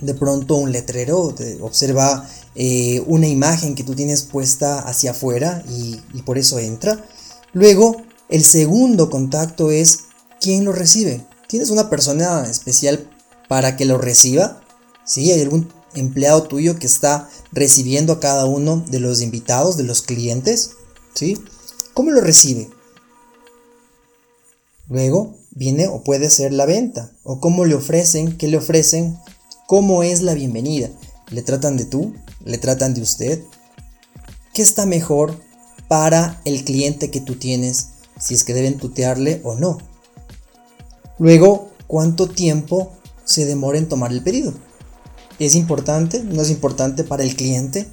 de 0.00 0.14
pronto 0.14 0.54
un 0.54 0.70
letrero, 0.70 1.34
observa 1.60 2.30
eh, 2.54 3.02
una 3.08 3.26
imagen 3.26 3.74
que 3.74 3.82
tú 3.82 3.96
tienes 3.96 4.22
puesta 4.22 4.78
hacia 4.78 5.10
afuera 5.10 5.64
y, 5.68 6.00
y 6.12 6.22
por 6.22 6.38
eso 6.38 6.60
entra. 6.60 7.04
Luego, 7.52 7.96
el 8.28 8.44
segundo 8.44 9.10
contacto 9.10 9.72
es 9.72 10.04
quién 10.40 10.64
lo 10.64 10.70
recibe. 10.70 11.26
¿Tienes 11.48 11.70
una 11.70 11.90
persona 11.90 12.46
especial 12.48 13.10
para 13.48 13.76
que 13.76 13.86
lo 13.86 13.98
reciba? 13.98 14.62
¿Sí? 15.04 15.32
¿Hay 15.32 15.42
algún 15.42 15.72
empleado 15.96 16.44
tuyo 16.44 16.78
que 16.78 16.86
está 16.86 17.28
recibiendo 17.50 18.12
a 18.12 18.20
cada 18.20 18.44
uno 18.44 18.84
de 18.86 19.00
los 19.00 19.20
invitados, 19.20 19.76
de 19.76 19.82
los 19.82 20.02
clientes? 20.02 20.76
¿Sí? 21.12 21.42
¿Cómo 21.92 22.12
lo 22.12 22.20
recibe? 22.20 22.70
Luego 24.88 25.34
viene 25.54 25.88
o 25.88 26.02
puede 26.02 26.30
ser 26.30 26.52
la 26.52 26.66
venta, 26.66 27.12
o 27.22 27.40
cómo 27.40 27.64
le 27.64 27.74
ofrecen, 27.74 28.36
qué 28.36 28.48
le 28.48 28.56
ofrecen, 28.56 29.16
cómo 29.66 30.02
es 30.02 30.22
la 30.22 30.34
bienvenida. 30.34 30.90
¿Le 31.30 31.42
tratan 31.42 31.76
de 31.76 31.84
tú? 31.84 32.14
¿Le 32.44 32.58
tratan 32.58 32.94
de 32.94 33.02
usted? 33.02 33.42
¿Qué 34.52 34.62
está 34.62 34.86
mejor 34.86 35.40
para 35.88 36.40
el 36.44 36.64
cliente 36.64 37.10
que 37.10 37.20
tú 37.20 37.36
tienes, 37.36 37.88
si 38.18 38.34
es 38.34 38.44
que 38.44 38.54
deben 38.54 38.78
tutearle 38.78 39.40
o 39.44 39.54
no? 39.54 39.78
Luego, 41.18 41.70
¿cuánto 41.86 42.28
tiempo 42.28 42.92
se 43.24 43.46
demora 43.46 43.78
en 43.78 43.88
tomar 43.88 44.12
el 44.12 44.22
pedido? 44.22 44.52
¿Es 45.38 45.54
importante? 45.54 46.22
¿No 46.22 46.42
es 46.42 46.50
importante 46.50 47.04
para 47.04 47.22
el 47.22 47.36
cliente? 47.36 47.88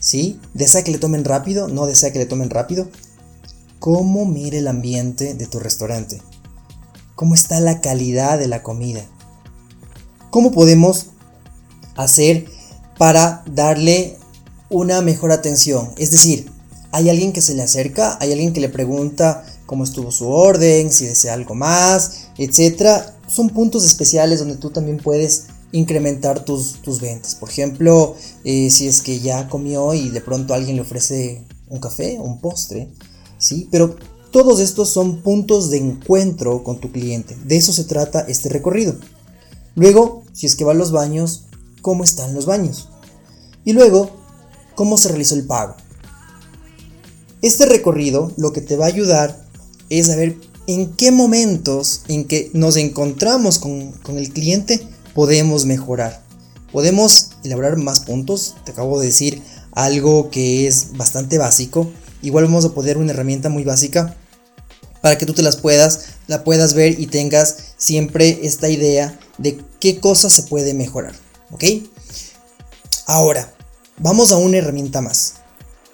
¿Sí? 0.00 0.40
¿Desea 0.54 0.84
que 0.84 0.92
le 0.92 0.98
tomen 0.98 1.24
rápido? 1.24 1.68
¿No 1.68 1.86
desea 1.86 2.12
que 2.12 2.18
le 2.18 2.26
tomen 2.26 2.50
rápido? 2.50 2.88
¿Cómo 3.78 4.24
mire 4.24 4.58
el 4.58 4.68
ambiente 4.68 5.34
de 5.34 5.46
tu 5.46 5.58
restaurante? 5.58 6.20
¿Cómo 7.16 7.34
está 7.34 7.60
la 7.60 7.80
calidad 7.80 8.38
de 8.38 8.46
la 8.46 8.62
comida? 8.62 9.02
¿Cómo 10.28 10.52
podemos 10.52 11.06
hacer 11.96 12.44
para 12.98 13.42
darle 13.50 14.18
una 14.68 15.00
mejor 15.00 15.32
atención? 15.32 15.94
Es 15.96 16.10
decir, 16.10 16.52
hay 16.92 17.08
alguien 17.08 17.32
que 17.32 17.40
se 17.40 17.54
le 17.54 17.62
acerca, 17.62 18.18
hay 18.20 18.32
alguien 18.32 18.52
que 18.52 18.60
le 18.60 18.68
pregunta 18.68 19.46
cómo 19.64 19.84
estuvo 19.84 20.10
su 20.10 20.28
orden, 20.28 20.92
si 20.92 21.06
desea 21.06 21.32
algo 21.32 21.54
más, 21.54 22.28
etc. 22.36 23.06
Son 23.26 23.48
puntos 23.48 23.86
especiales 23.86 24.40
donde 24.40 24.56
tú 24.56 24.68
también 24.68 24.98
puedes 24.98 25.46
incrementar 25.72 26.44
tus, 26.44 26.82
tus 26.82 27.00
ventas. 27.00 27.34
Por 27.34 27.48
ejemplo, 27.48 28.14
eh, 28.44 28.68
si 28.70 28.88
es 28.88 29.00
que 29.00 29.20
ya 29.20 29.48
comió 29.48 29.94
y 29.94 30.10
de 30.10 30.20
pronto 30.20 30.52
alguien 30.52 30.76
le 30.76 30.82
ofrece 30.82 31.46
un 31.68 31.80
café, 31.80 32.18
un 32.20 32.42
postre, 32.42 32.90
¿sí? 33.38 33.68
Pero 33.70 33.96
todos 34.36 34.60
estos 34.60 34.90
son 34.90 35.22
puntos 35.22 35.70
de 35.70 35.78
encuentro 35.78 36.62
con 36.62 36.78
tu 36.78 36.92
cliente. 36.92 37.34
De 37.46 37.56
eso 37.56 37.72
se 37.72 37.84
trata 37.84 38.20
este 38.28 38.50
recorrido. 38.50 38.94
Luego, 39.76 40.24
si 40.34 40.44
es 40.44 40.56
que 40.56 40.64
va 40.66 40.72
a 40.72 40.74
los 40.74 40.92
baños, 40.92 41.44
¿cómo 41.80 42.04
están 42.04 42.34
los 42.34 42.44
baños? 42.44 42.90
Y 43.64 43.72
luego, 43.72 44.10
¿cómo 44.74 44.98
se 44.98 45.08
realizó 45.08 45.36
el 45.36 45.46
pago? 45.46 45.74
Este 47.40 47.64
recorrido 47.64 48.30
lo 48.36 48.52
que 48.52 48.60
te 48.60 48.76
va 48.76 48.84
a 48.84 48.88
ayudar 48.88 49.42
es 49.88 50.10
a 50.10 50.16
ver 50.16 50.36
en 50.66 50.92
qué 50.92 51.12
momentos 51.12 52.02
en 52.08 52.26
que 52.26 52.50
nos 52.52 52.76
encontramos 52.76 53.58
con, 53.58 53.92
con 54.02 54.18
el 54.18 54.34
cliente 54.34 54.86
podemos 55.14 55.64
mejorar. 55.64 56.22
Podemos 56.72 57.30
elaborar 57.42 57.78
más 57.78 58.00
puntos. 58.00 58.56
Te 58.66 58.72
acabo 58.72 59.00
de 59.00 59.06
decir 59.06 59.42
algo 59.72 60.28
que 60.28 60.66
es 60.66 60.94
bastante 60.94 61.38
básico. 61.38 61.90
Igual 62.20 62.44
vamos 62.44 62.66
a 62.66 62.74
poner 62.74 62.98
una 62.98 63.12
herramienta 63.12 63.48
muy 63.48 63.64
básica 63.64 64.14
para 65.06 65.18
que 65.18 65.26
tú 65.26 65.34
te 65.34 65.42
las 65.42 65.54
puedas, 65.54 66.06
la 66.26 66.42
puedas 66.42 66.74
ver 66.74 66.98
y 66.98 67.06
tengas 67.06 67.58
siempre 67.76 68.40
esta 68.42 68.68
idea 68.68 69.16
de 69.38 69.62
qué 69.78 70.00
cosas 70.00 70.32
se 70.32 70.42
puede 70.42 70.74
mejorar. 70.74 71.14
¿Ok? 71.52 71.62
Ahora, 73.06 73.54
vamos 73.98 74.32
a 74.32 74.36
una 74.36 74.56
herramienta 74.56 75.00
más 75.00 75.34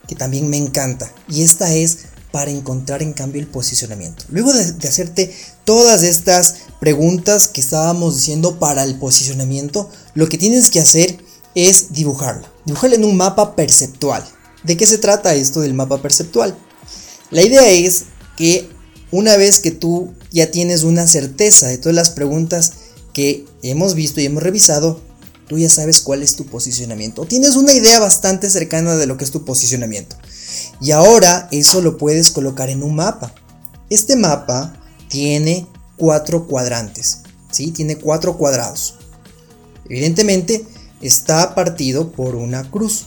que 0.09 0.14
también 0.14 0.49
me 0.49 0.57
encanta 0.57 1.12
y 1.28 1.42
esta 1.42 1.75
es 1.75 2.07
para 2.31 2.50
encontrar 2.50 3.02
en 3.02 3.12
cambio 3.12 3.42
el 3.42 3.49
posicionamiento. 3.49 4.25
Luego 4.31 4.50
de, 4.54 4.88
hacerte 4.88 5.37
todas 5.66 6.02
estas 6.04 6.54
preguntas 6.81 7.49
que 7.49 7.61
estábamos 7.61 8.16
diciendo 8.16 8.59
para 8.59 8.85
el 8.85 8.99
posicionamiento, 8.99 9.90
lo 10.14 10.26
que 10.26 10.38
tienes 10.38 10.71
que 10.71 10.81
hacer 10.81 11.19
es 11.54 11.92
dibujarla. 11.92 12.50
Dibujarla 12.64 12.97
en 12.97 13.04
un 13.04 13.19
mapa 13.19 13.57
perceptual. 13.57 14.26
¿De 14.64 14.78
qué 14.78 14.87
se 14.87 14.97
trata 14.97 15.35
esto 15.35 15.61
del 15.61 15.75
mapa 15.75 16.00
perceptual? 16.00 16.57
La 17.31 17.42
idea 17.42 17.69
es 17.69 18.04
que 18.38 18.72
una 19.12 19.37
vez 19.37 19.61
que 19.61 19.71
tú 19.71 20.12
ya 20.33 20.50
tienes 20.50 20.83
una 20.83 21.07
certeza 21.07 21.69
de 21.69 21.78
todas 21.78 21.95
las 21.95 22.11
preguntas 22.11 22.73
que 23.12 23.45
hemos 23.62 23.95
visto 23.95 24.21
y 24.21 24.25
hemos 24.25 24.42
revisado, 24.42 25.00
tú 25.49 25.59
ya 25.59 25.69
sabes 25.69 26.00
cuál 26.00 26.23
es 26.23 26.35
tu 26.35 26.47
posicionamiento. 26.47 27.26
Tienes 27.26 27.57
una 27.57 27.73
idea 27.73 28.00
bastante 28.00 28.49
cercana 28.50 28.97
de 28.97 29.07
lo 29.07 29.19
que 29.19 29.25
es 29.25 29.31
tu 29.31 29.45
posicionamiento. 29.45 30.16
Y 30.81 30.92
ahora 30.92 31.49
eso 31.52 31.81
lo 31.83 31.99
puedes 31.99 32.31
colocar 32.31 32.71
en 32.71 32.83
un 32.83 32.97
mapa. 32.97 33.35
Este 33.90 34.16
mapa 34.16 34.81
tiene 35.09 35.66
cuatro 35.97 36.47
cuadrantes, 36.47 37.19
¿sí? 37.50 37.71
Tiene 37.71 37.97
cuatro 37.97 38.38
cuadrados. 38.38 38.95
Evidentemente 39.88 40.64
está 41.02 41.54
partido 41.54 42.12
por 42.12 42.35
una 42.35 42.71
cruz. 42.71 43.07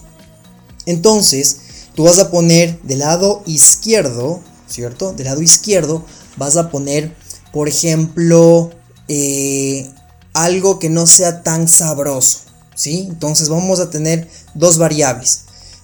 Entonces, 0.85 1.57
tú 1.95 2.03
vas 2.03 2.19
a 2.19 2.29
poner 2.29 2.79
del 2.83 3.00
lado 3.00 3.41
izquierdo, 3.47 4.41
¿cierto? 4.67 5.13
Del 5.13 5.25
lado 5.25 5.41
izquierdo 5.41 6.05
vas 6.38 6.57
a 6.57 6.69
poner, 6.69 7.15
por 7.51 7.67
ejemplo, 7.67 8.72
eh, 9.07 9.89
algo 10.34 10.79
que 10.79 10.89
no 10.89 11.07
sea 11.07 11.43
tan 11.43 11.67
sabroso, 11.67 12.39
¿sí? 12.75 13.07
Entonces 13.10 13.50
vamos 13.50 13.79
a 13.79 13.89
tener 13.89 14.29
dos 14.53 14.77
variables 14.77 15.43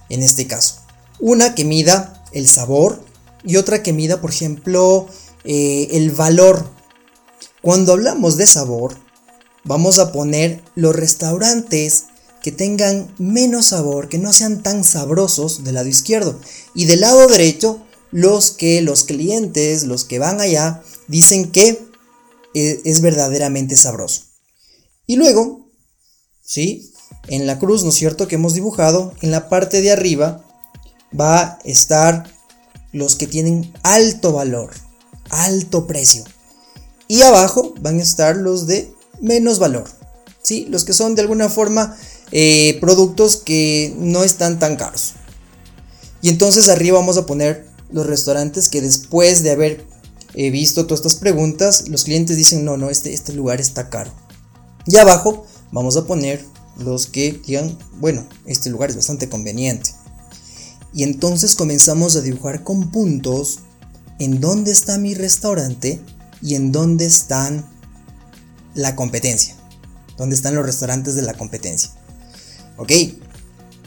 en 0.09 0.23
este 0.23 0.47
caso. 0.47 0.75
Una 1.19 1.55
que 1.55 1.65
mida 1.65 2.25
el 2.33 2.49
sabor 2.49 3.03
y 3.43 3.55
otra 3.55 3.83
que 3.83 3.93
mida, 3.93 4.21
por 4.21 4.31
ejemplo, 4.31 5.07
eh, 5.43 5.87
el 5.91 6.11
valor. 6.11 6.69
Cuando 7.61 7.93
hablamos 7.93 8.37
de 8.37 8.47
sabor, 8.47 8.97
vamos 9.63 9.99
a 9.99 10.11
poner 10.11 10.61
los 10.75 10.95
restaurantes 10.95 12.05
que 12.41 12.51
tengan 12.51 13.13
menos 13.17 13.67
sabor, 13.67 14.09
que 14.09 14.17
no 14.17 14.33
sean 14.33 14.63
tan 14.63 14.83
sabrosos 14.83 15.63
del 15.63 15.75
lado 15.75 15.87
izquierdo. 15.87 16.39
Y 16.73 16.85
del 16.85 17.01
lado 17.01 17.27
derecho, 17.27 17.81
los 18.11 18.51
que 18.51 18.81
los 18.81 19.03
clientes, 19.03 19.83
los 19.83 20.03
que 20.03 20.19
van 20.19 20.41
allá, 20.41 20.83
dicen 21.07 21.51
que 21.51 21.85
eh, 22.53 22.81
es 22.83 23.01
verdaderamente 23.01 23.75
sabroso. 23.75 24.23
Y 25.07 25.15
luego, 25.15 25.69
¿sí? 26.41 26.91
En 27.27 27.47
la 27.47 27.59
cruz, 27.59 27.83
¿no 27.83 27.89
es 27.89 27.95
cierto?, 27.95 28.27
que 28.27 28.35
hemos 28.35 28.53
dibujado, 28.53 29.13
en 29.21 29.31
la 29.31 29.49
parte 29.49 29.81
de 29.81 29.91
arriba 29.91 30.45
va 31.17 31.41
a 31.41 31.59
estar 31.63 32.31
los 32.91 33.15
que 33.15 33.27
tienen 33.27 33.73
alto 33.83 34.33
valor, 34.33 34.71
alto 35.29 35.87
precio. 35.87 36.23
Y 37.07 37.21
abajo 37.21 37.73
van 37.81 37.99
a 37.99 38.03
estar 38.03 38.35
los 38.37 38.67
de 38.67 38.93
menos 39.21 39.59
valor, 39.59 39.89
¿sí? 40.41 40.65
Los 40.69 40.83
que 40.83 40.93
son 40.93 41.15
de 41.15 41.21
alguna 41.21 41.49
forma 41.49 41.97
eh, 42.31 42.77
productos 42.79 43.37
que 43.37 43.93
no 43.97 44.23
están 44.23 44.59
tan 44.59 44.75
caros. 44.75 45.13
Y 46.21 46.29
entonces 46.29 46.69
arriba 46.69 46.99
vamos 46.99 47.17
a 47.17 47.25
poner 47.25 47.67
los 47.91 48.05
restaurantes 48.05 48.69
que 48.69 48.81
después 48.81 49.43
de 49.43 49.51
haber 49.51 49.85
eh, 50.33 50.49
visto 50.49 50.85
todas 50.85 51.01
estas 51.01 51.15
preguntas, 51.15 51.87
los 51.89 52.03
clientes 52.03 52.37
dicen, 52.37 52.63
no, 52.63 52.77
no, 52.77 52.89
este, 52.89 53.13
este 53.13 53.33
lugar 53.33 53.59
está 53.59 53.89
caro. 53.89 54.11
Y 54.85 54.97
abajo 54.97 55.45
vamos 55.71 55.97
a 55.97 56.05
poner 56.05 56.45
los 56.77 57.07
que 57.07 57.33
digan, 57.45 57.77
bueno, 57.99 58.25
este 58.45 58.69
lugar 58.69 58.89
es 58.89 58.95
bastante 58.95 59.29
conveniente. 59.29 59.91
Y 60.93 61.03
entonces 61.03 61.55
comenzamos 61.55 62.15
a 62.15 62.21
dibujar 62.21 62.63
con 62.63 62.91
puntos 62.91 63.59
en 64.19 64.39
dónde 64.39 64.71
está 64.71 64.97
mi 64.97 65.13
restaurante 65.13 66.01
y 66.41 66.55
en 66.55 66.71
dónde 66.71 67.05
están 67.05 67.65
la 68.73 68.95
competencia. 68.95 69.55
Dónde 70.17 70.35
están 70.35 70.55
los 70.55 70.65
restaurantes 70.65 71.15
de 71.15 71.21
la 71.21 71.33
competencia. 71.33 71.91
Ok, 72.77 72.91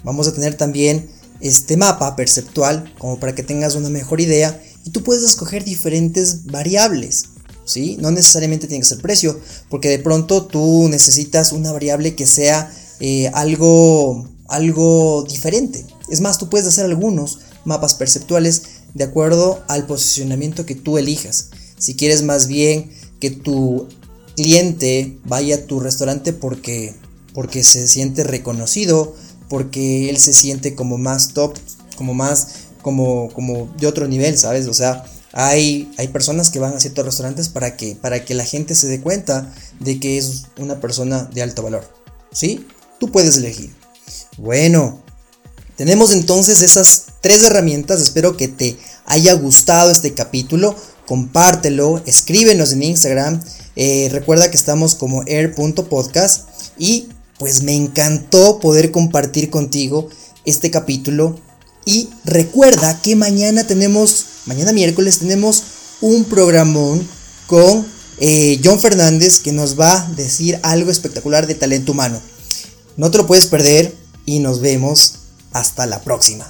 vamos 0.03 0.29
a 0.29 0.35
tener 0.35 0.57
también 0.57 1.09
este 1.41 1.77
mapa 1.77 2.17
perceptual 2.17 2.93
como 2.99 3.19
para 3.19 3.35
que 3.35 3.43
tengas 3.43 3.75
una 3.75 3.89
mejor 3.89 4.21
idea 4.21 4.61
y 4.85 4.91
tú 4.91 5.03
puedes 5.03 5.23
escoger 5.23 5.65
diferentes 5.65 6.47
variables. 6.47 7.27
¿Sí? 7.67 7.97
No 7.99 8.11
necesariamente 8.11 8.67
tiene 8.67 8.83
que 8.83 8.89
ser 8.89 9.01
precio, 9.01 9.41
porque 9.71 9.89
de 9.89 9.99
pronto 9.99 10.45
tú 10.45 10.87
necesitas 10.91 11.53
una 11.53 11.73
variable 11.73 12.15
que 12.15 12.27
sea 12.27 12.71
eh, 13.01 13.31
algo, 13.33 14.29
algo 14.49 15.25
diferente. 15.27 15.87
Es 16.11 16.21
más, 16.21 16.37
tú 16.37 16.51
puedes 16.51 16.67
hacer 16.67 16.85
algunos 16.85 17.39
mapas 17.65 17.95
perceptuales 17.95 18.65
de 18.93 19.05
acuerdo 19.05 19.63
al 19.69 19.87
posicionamiento 19.87 20.67
que 20.67 20.75
tú 20.75 20.99
elijas. 20.99 21.49
Si 21.79 21.95
quieres 21.95 22.23
más 22.23 22.47
bien 22.47 22.91
que 23.19 23.31
tu 23.31 23.89
cliente 24.37 25.19
vaya 25.25 25.57
a 25.57 25.67
tu 25.67 25.81
restaurante 25.81 26.33
porque, 26.33 26.95
porque 27.33 27.63
se 27.63 27.87
siente 27.89 28.25
reconocido, 28.25 29.15
porque 29.49 30.11
él 30.11 30.19
se 30.19 30.33
siente 30.33 30.75
como 30.75 30.99
más 30.99 31.35
top, 31.35 31.55
como 31.97 32.15
más, 32.15 32.49
como, 32.83 33.31
como 33.33 33.73
de 33.79 33.87
otro 33.87 34.09
nivel, 34.09 34.39
¿sabes? 34.39 34.67
O 34.67 34.75
sea, 34.75 35.05
hay, 35.33 35.93
hay 35.99 36.09
personas 36.09 36.51
que 36.51 36.61
van 36.61 36.75
a 36.75 36.81
ciertos 36.81 37.05
restaurantes 37.05 37.49
para 37.49 37.77
que, 37.77 37.97
para 37.97 38.25
que 38.25 38.35
la 38.35 38.45
gente 38.45 38.75
se 38.75 38.89
dé 38.89 39.01
cuenta 39.01 39.53
de 39.81 39.99
que 39.99 40.19
es 40.19 40.45
una 40.59 40.81
persona 40.81 41.25
de 41.25 41.43
alto 41.43 41.63
valor, 41.63 41.85
¿sí? 42.33 42.67
Tú 43.01 43.11
puedes 43.11 43.37
elegir. 43.37 43.75
Bueno, 44.39 45.03
tenemos 45.77 46.13
entonces 46.13 46.63
esas 46.63 47.07
tres 47.21 47.43
herramientas, 47.43 48.01
espero 48.01 48.37
que 48.37 48.49
te 48.49 48.77
haya 49.07 49.33
gustado 49.35 49.91
este 49.91 50.15
capítulo, 50.15 50.77
compártelo, 51.07 52.03
escríbenos 52.07 52.73
en 52.73 52.85
Instagram, 52.85 53.43
eh, 53.77 54.09
recuerda 54.13 54.51
que 54.51 54.57
estamos 54.57 54.95
como 54.95 55.25
air.podcast 55.27 56.49
y 56.79 57.09
pues 57.39 57.63
me 57.63 57.75
encantó 57.75 58.61
poder 58.61 58.91
compartir 58.91 59.51
contigo 59.51 60.09
este 60.45 60.71
capítulo 60.71 61.37
y 61.85 62.09
recuerda 62.25 63.01
que 63.03 63.17
mañana 63.17 63.67
tenemos, 63.67 64.27
mañana 64.47 64.73
miércoles 64.73 65.19
tenemos 65.19 65.63
un 66.01 66.25
programón 66.25 67.07
con 67.47 67.87
eh, 68.19 68.61
John 68.65 68.81
Fernández 68.81 69.41
que 69.41 69.53
nos 69.53 69.79
va 69.79 70.03
a 70.03 70.09
decir 70.13 70.59
algo 70.63 70.91
espectacular 70.91 71.47
de 71.47 71.55
talento 71.55 71.93
humano. 71.93 72.21
No 72.97 73.11
te 73.11 73.19
lo 73.19 73.27
puedes 73.27 73.47
perder 73.47 73.95
y 74.25 74.39
nos 74.39 74.61
vemos 74.61 75.15
hasta 75.53 75.87
la 75.87 76.01
próxima. 76.01 76.47